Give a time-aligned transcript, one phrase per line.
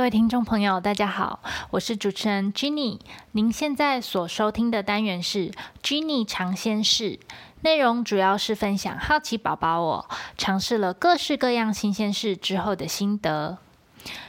[0.00, 1.40] 各位听众朋友，大家好，
[1.72, 2.98] 我是主持人 Jenny。
[3.32, 5.52] 您现在所收听的单元是
[5.82, 7.20] Jenny 尝鲜室，
[7.60, 10.08] 内容主要是分享好奇宝宝我
[10.38, 13.58] 尝试了各式各样新鲜事之后的心得。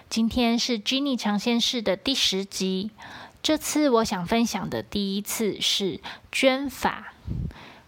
[0.09, 2.91] 今天是 Jenny 尝鲜室的第十集，
[3.41, 7.13] 这次我想分享的第一次是捐法。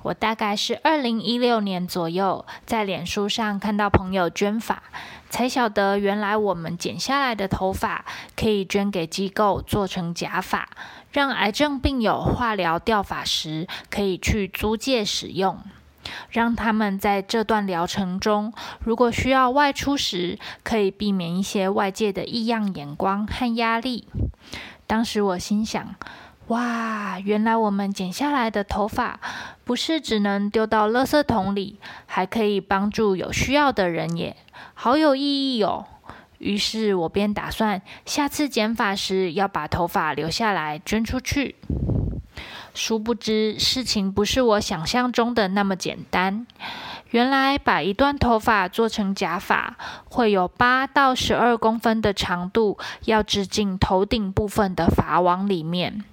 [0.04, 4.84] 我大概是二零一六年左右，在脸书上看到朋友捐发，
[5.30, 8.04] 才晓得原来我们剪下来的头发
[8.36, 10.70] 可以捐给机构做成假发，
[11.12, 15.58] 让癌症病友化疗掉发时可以去租借使用，
[16.30, 24.08] 让他们在这段疗程中，如果需要外出时，可以避免一些外界的异样眼光和压力。
[24.86, 25.96] 当时我心想。
[26.48, 29.20] 哇，原来我们剪下来的头发
[29.64, 34.36] 不是只能丢到垃圾桶里，还可以帮助有需要的人耶，
[34.74, 35.86] 好有意义哦！
[36.40, 41.56] 于是我便打算下次剪发时要把头发留下来捐出去。
[42.76, 46.46] 殊不知事情不是我想象中的那么简单。
[47.12, 49.78] 原来把一段头发做成假发，
[50.10, 56.04] 会有八到十二公分的长度，要织进头顶部分的发网里面。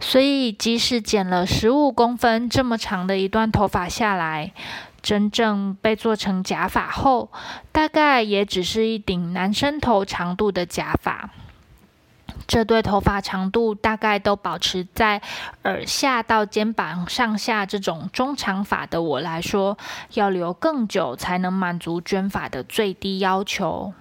[0.00, 4.52] 所以，即使剪了十五公分这么长的一段头发下来，
[5.00, 7.30] 真正被做成假发后，
[7.72, 11.30] 大概也只是一顶男生头长度的假发。
[12.46, 15.22] 这对头发长度大概都保持在
[15.62, 19.78] 耳下到肩膀上下这种中长发的我来说，
[20.14, 23.94] 要留更久才能满足卷发的最低要求。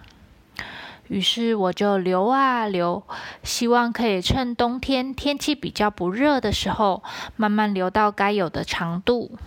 [1.14, 3.04] 于是我就留啊留，
[3.44, 7.04] 希望可以趁冬天天气比较不热的时候，
[7.36, 9.38] 慢慢留到该有的长度。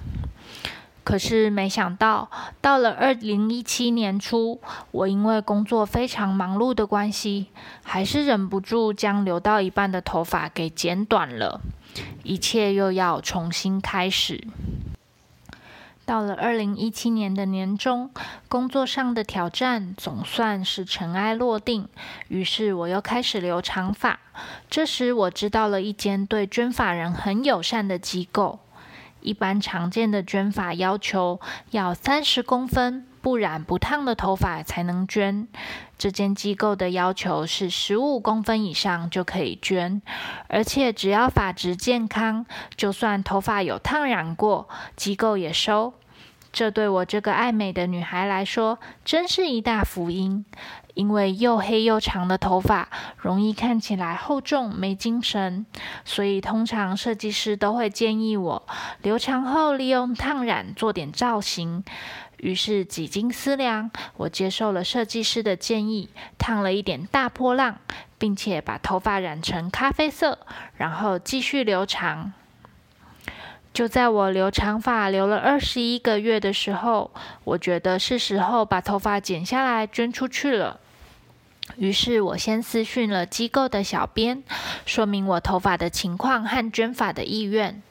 [1.02, 4.60] 可是没想到，到了二零一七年初，
[4.92, 7.46] 我因为工作非常忙碌的关系，
[7.82, 11.60] 还是忍不住将留到一半的头发给剪短了，
[12.22, 14.46] 一切又要重新开始。
[16.06, 18.10] 到了二零一七年的年中，
[18.48, 21.88] 工作上的挑战总算是尘埃落定。
[22.28, 24.20] 于是我又开始留长发。
[24.70, 28.60] 这时我知道了一间对捐发人很友善的机构。
[29.20, 31.40] 一般常见的捐发要求
[31.72, 35.48] 要三十公分不染不烫的头发才能捐，
[35.98, 40.00] 这间机构的要求是十五公分以上就可以捐，
[40.46, 45.94] 而且只要发质健康，就算头发有烫染过，机构也收。
[46.52, 50.44] 这对我这个爱美的女孩来说，真是一大福音。
[50.96, 55.66] 因为又黑又长的头发容易看起来厚重没精神，
[56.06, 58.66] 所以通常设计师都会建议我
[59.02, 61.84] 留长后利用烫染做点造型。
[62.38, 66.08] 于是几经思量，我接受了设计师的建议，
[66.38, 67.78] 烫了一点大波浪，
[68.18, 70.38] 并且把头发染成咖啡色，
[70.76, 72.32] 然后继续留长。
[73.74, 77.10] 就在我留长发留了二十一个月的时候，
[77.44, 80.80] 我觉得是时候把头发剪下来捐出去了。
[81.76, 84.42] 于是我先私讯了机构的小编，
[84.86, 87.82] 说明我头发的情况和捐发的意愿。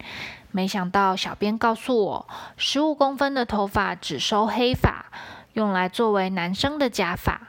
[0.51, 5.07] 没想到小编告诉我，十五公分的头发只收黑发，
[5.53, 7.41] 用来作为男生的假发；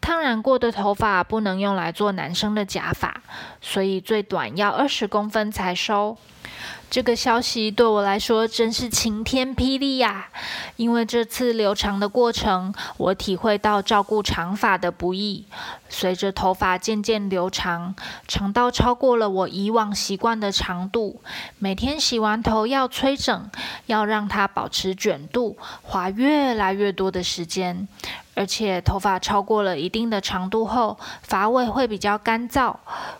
[0.00, 3.22] 烫染过的头发不能用来做男生的假发，
[3.62, 6.18] 所以最短要二十公分才收。
[6.94, 10.28] 这个消息对我来说真是晴天霹雳呀！
[10.76, 15.44] 因为这次留长的过程，我体会到照顾长发的不易。
[15.88, 17.96] 随着头发渐渐留长，
[18.28, 21.20] 长到超过了我以往习惯的长度，
[21.58, 23.50] 每天洗完头要吹整，
[23.86, 27.88] 要让它保持卷度，花越来越多的时间。
[28.34, 32.74] 而且头发超过了一定的长度后，发尾会比较干燥。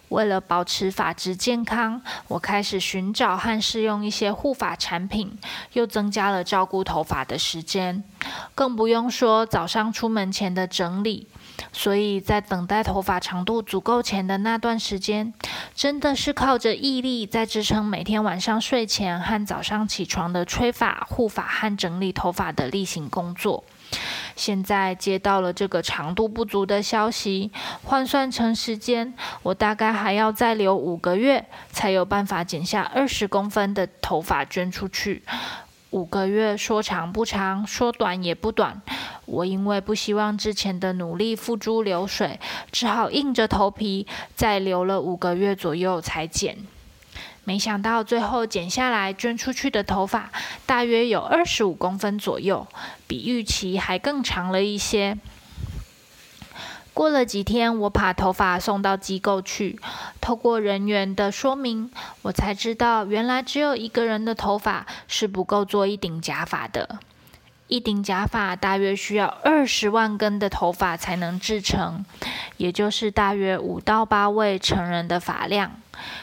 [0.08, 5.38] 为了保持发质健康，我开始寻找和试用一些护发产品，
[5.72, 8.04] 又增加了照顾头发的时间。
[8.54, 11.26] 更不用说早上出门前的整理。
[11.72, 15.32] 所以在等待头发长度足够前的那段时间，
[15.74, 23.62] 真的是靠着毅力在支撑每天晚上睡前和早上起床的吹发、护发和整理头发的例行工作。
[24.36, 27.50] 现在接到了这个长度不足的消息，
[27.82, 35.22] 换算成时间，我大概还要再留五个月，才有办法剪下二十公分的头发捐出去。
[35.90, 38.82] 五个月说长不长，说短也不短。
[39.26, 42.40] 我因为不希望之前的努力付诸流水，
[42.72, 46.58] 只好硬着头皮再留了五个月左右才剪。
[47.44, 50.30] 没想到最后剪下来捐出去的头发，
[50.64, 52.66] 大约有二十五公分左右，
[53.06, 55.18] 比预期还更长了一些。
[56.94, 59.80] 过了几天，我把头发送到机构去，
[60.20, 61.90] 透过人员的说明，
[62.22, 67.00] 我才知道原来只有一个人的头发是不够做一顶假发的。
[67.66, 72.04] 一顶假发大约需要二十万根的头发才能制成，
[72.58, 75.72] 也就是大约五到八位成人的发量。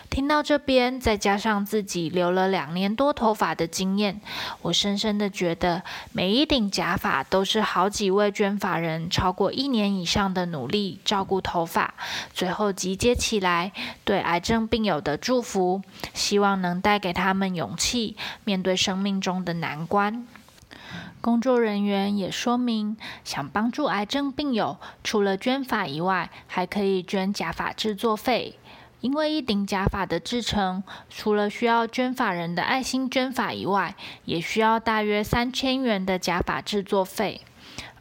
[0.10, 4.20] 听到这边，再加上自己留了两年多头发的经验，
[4.62, 11.94] 我深深的觉得，每一顶假发都是好几位捐发人超过一年以上的努力照顾头发，
[12.34, 13.72] 最后集结起来
[14.04, 15.82] 对癌症病友的祝福，
[16.14, 20.28] 希望能带给他们勇气，面对生命中的难关。
[21.22, 28.58] 工作人员也说明，想帮助癌症病友，除了捐发以外，还可以捐假发制作费。
[29.02, 33.96] 因为一顶假发的制成，除了需要捐发人的爱心捐发以外，
[34.26, 37.42] 也需要大约三千元的假发制作费。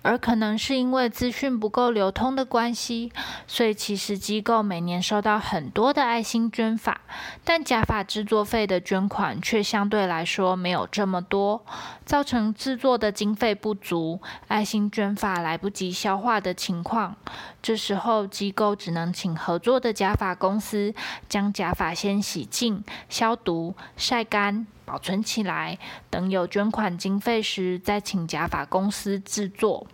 [0.02, 3.12] 而可能是因为资讯不够流通的关系，
[3.47, 7.00] 所以其实机构每年收到很多的爱心捐法，
[7.44, 11.64] 但假发制作费的捐款却相对来说没有这么多，
[12.05, 17.17] 造成制作的经费不足，爱心捐法来不及消化的情况。
[17.62, 20.94] 这时候机构只能请合作的假发公司
[21.29, 24.67] 将假发先洗净、消毒、晒干。
[24.90, 25.78] 保存起来，
[26.10, 29.87] 等有捐款经费时再请假发公司制作。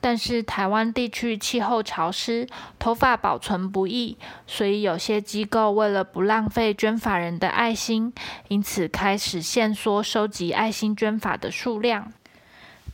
[0.00, 2.48] 但是台湾地区气候潮湿，
[2.78, 8.14] 头发保存不易，所以有些机构为了不浪费捐发人的爱心，
[8.48, 12.10] 因此开始限缩收集爱心捐发的数量。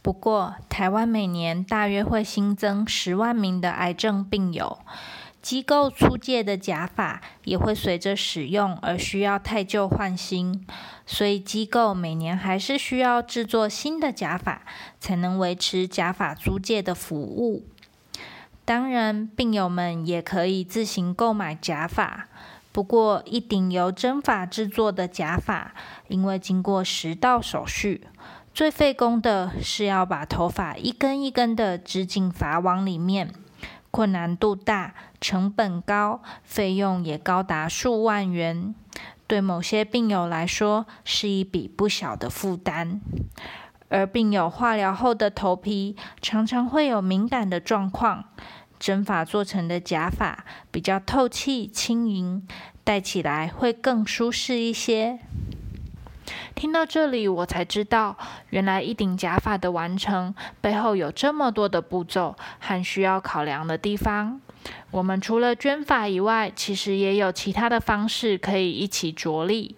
[0.03, 4.81] 不过，台湾每年大约会新增十万名的癌症病友。
[5.49, 10.67] 机构出借的假发也会随着使用而需要太旧换新，
[11.07, 14.61] 所以机构每年还是需要制作新的假发，
[15.01, 17.65] 才能维持假发租借的服务。
[18.67, 22.29] 当然，病友们也可以自行购买假发，
[22.71, 25.73] 不过一顶由真发制作的假发，
[26.09, 28.07] 因为经过十道手续，
[28.53, 33.33] 最费工的是要把头发一根一根的织进发网里面。
[33.91, 38.75] 困难度大，成本高，费用也高达数万元，
[39.27, 43.01] 对某些病友来说是一笔不小的负担。
[43.89, 48.27] 而病友化疗后的头皮常常会有敏感的状况，
[48.79, 52.47] 针法做成的假发比较透气轻盈，
[52.85, 55.21] 戴起来会更舒适一些。
[56.59, 58.17] 听到这里，我才知道，
[58.51, 64.41] 原来一顶假发的完成背后有这么多的步骤和需要考量的地方。
[64.91, 69.77] 我们除了捐发以外，其实也有其他的方式可以一起着力。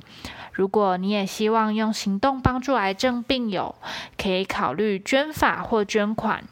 [0.61, 3.75] 如果你也希望用行动帮助癌症病友，
[4.19, 6.45] 可以考虑捐法或捐款。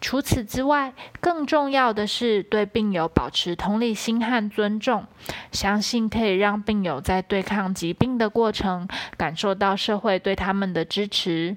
[0.00, 5.04] 除此之外，更重要的是对病友保持同理心和尊重，
[5.52, 11.54] 相信可以让病友在对抗疾病的过程，感受到社会对他们的支持。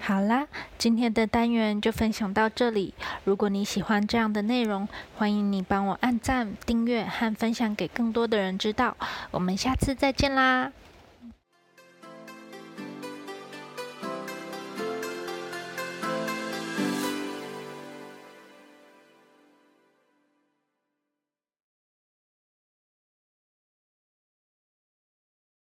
[0.00, 0.46] 好啦，
[0.78, 2.94] 今天的单元就分享到这里。
[3.24, 8.96] 如果你喜欢这样的内容，欢迎你帮我按赞、订阅和分享给更多的人知道。
[9.30, 10.72] 我们下次再见啦！